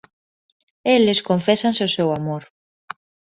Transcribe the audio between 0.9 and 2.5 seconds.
Eles confésanse o seu amor.